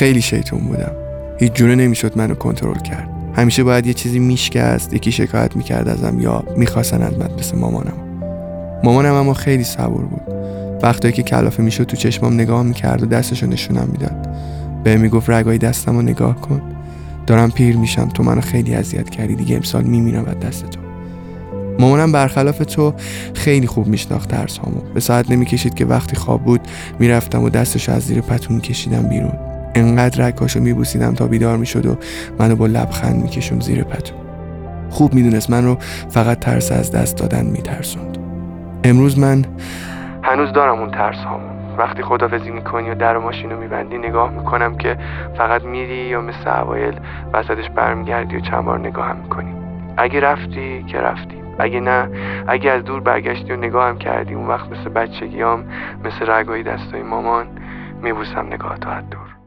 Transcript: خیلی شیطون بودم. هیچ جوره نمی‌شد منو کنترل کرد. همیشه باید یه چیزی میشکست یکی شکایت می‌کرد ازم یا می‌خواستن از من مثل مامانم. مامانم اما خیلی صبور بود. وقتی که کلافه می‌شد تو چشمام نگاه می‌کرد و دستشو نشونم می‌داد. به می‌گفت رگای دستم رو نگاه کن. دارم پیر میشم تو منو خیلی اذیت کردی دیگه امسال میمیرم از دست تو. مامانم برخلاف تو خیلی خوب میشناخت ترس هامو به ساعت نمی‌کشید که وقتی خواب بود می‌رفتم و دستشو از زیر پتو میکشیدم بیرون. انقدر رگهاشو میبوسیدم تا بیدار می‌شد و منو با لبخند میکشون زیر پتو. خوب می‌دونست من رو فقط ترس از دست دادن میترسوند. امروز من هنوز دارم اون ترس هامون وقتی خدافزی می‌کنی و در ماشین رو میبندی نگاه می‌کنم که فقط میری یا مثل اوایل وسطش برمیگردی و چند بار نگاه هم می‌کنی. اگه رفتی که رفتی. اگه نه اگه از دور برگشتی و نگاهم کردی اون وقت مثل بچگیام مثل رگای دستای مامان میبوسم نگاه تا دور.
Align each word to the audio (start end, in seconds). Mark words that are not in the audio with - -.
خیلی 0.00 0.22
شیطون 0.22 0.60
بودم. 0.60 0.92
هیچ 1.38 1.52
جوره 1.52 1.74
نمی‌شد 1.74 2.18
منو 2.18 2.34
کنترل 2.34 2.78
کرد. 2.78 3.08
همیشه 3.34 3.64
باید 3.64 3.86
یه 3.86 3.94
چیزی 3.94 4.18
میشکست 4.18 4.94
یکی 4.94 5.12
شکایت 5.12 5.56
می‌کرد 5.56 5.88
ازم 5.88 6.20
یا 6.20 6.44
می‌خواستن 6.56 7.02
از 7.02 7.18
من 7.18 7.30
مثل 7.38 7.58
مامانم. 7.58 7.92
مامانم 8.84 9.14
اما 9.14 9.34
خیلی 9.34 9.64
صبور 9.64 10.04
بود. 10.04 10.22
وقتی 10.82 11.12
که 11.12 11.22
کلافه 11.22 11.62
می‌شد 11.62 11.84
تو 11.84 11.96
چشمام 11.96 12.34
نگاه 12.34 12.62
می‌کرد 12.62 13.02
و 13.02 13.06
دستشو 13.06 13.46
نشونم 13.46 13.88
می‌داد. 13.92 14.28
به 14.84 14.96
می‌گفت 14.96 15.30
رگای 15.30 15.58
دستم 15.58 15.96
رو 15.96 16.02
نگاه 16.02 16.40
کن. 16.40 16.62
دارم 17.26 17.50
پیر 17.50 17.76
میشم 17.76 18.08
تو 18.08 18.22
منو 18.22 18.40
خیلی 18.40 18.74
اذیت 18.74 19.10
کردی 19.10 19.34
دیگه 19.34 19.56
امسال 19.56 19.84
میمیرم 19.84 20.24
از 20.24 20.38
دست 20.38 20.70
تو. 20.70 20.80
مامانم 21.78 22.12
برخلاف 22.12 22.58
تو 22.58 22.94
خیلی 23.34 23.66
خوب 23.66 23.86
میشناخت 23.86 24.30
ترس 24.30 24.58
هامو 24.58 24.80
به 24.94 25.00
ساعت 25.00 25.30
نمی‌کشید 25.30 25.74
که 25.74 25.84
وقتی 25.84 26.16
خواب 26.16 26.42
بود 26.42 26.60
می‌رفتم 26.98 27.42
و 27.42 27.48
دستشو 27.48 27.92
از 27.92 28.02
زیر 28.02 28.20
پتو 28.20 28.54
میکشیدم 28.54 29.02
بیرون. 29.02 29.49
انقدر 29.74 30.26
رگهاشو 30.26 30.60
میبوسیدم 30.60 31.14
تا 31.14 31.26
بیدار 31.26 31.56
می‌شد 31.56 31.86
و 31.86 31.96
منو 32.38 32.56
با 32.56 32.66
لبخند 32.66 33.22
میکشون 33.22 33.60
زیر 33.60 33.84
پتو. 33.84 34.14
خوب 34.90 35.14
می‌دونست 35.14 35.50
من 35.50 35.64
رو 35.64 35.74
فقط 36.08 36.38
ترس 36.38 36.72
از 36.72 36.92
دست 36.92 37.16
دادن 37.16 37.46
میترسوند. 37.46 38.18
امروز 38.84 39.18
من 39.18 39.44
هنوز 40.22 40.52
دارم 40.52 40.78
اون 40.78 40.90
ترس 40.90 41.16
هامون 41.16 41.76
وقتی 41.78 42.02
خدافزی 42.02 42.50
می‌کنی 42.50 42.90
و 42.90 42.94
در 42.94 43.18
ماشین 43.18 43.50
رو 43.50 43.60
میبندی 43.60 43.98
نگاه 43.98 44.30
می‌کنم 44.30 44.76
که 44.76 44.96
فقط 45.36 45.62
میری 45.62 46.08
یا 46.08 46.20
مثل 46.20 46.60
اوایل 46.60 46.94
وسطش 47.32 47.70
برمیگردی 47.76 48.36
و 48.36 48.40
چند 48.40 48.64
بار 48.64 48.78
نگاه 48.78 49.06
هم 49.08 49.16
می‌کنی. 49.16 49.54
اگه 49.96 50.20
رفتی 50.20 50.84
که 50.88 50.98
رفتی. 50.98 51.36
اگه 51.58 51.80
نه 51.80 52.08
اگه 52.48 52.70
از 52.70 52.84
دور 52.84 53.00
برگشتی 53.00 53.52
و 53.52 53.56
نگاهم 53.56 53.98
کردی 53.98 54.34
اون 54.34 54.46
وقت 54.46 54.66
مثل 54.70 54.88
بچگیام 54.88 55.64
مثل 56.04 56.30
رگای 56.30 56.62
دستای 56.62 57.02
مامان 57.02 57.46
میبوسم 58.02 58.46
نگاه 58.46 58.78
تا 58.78 59.00
دور. 59.00 59.39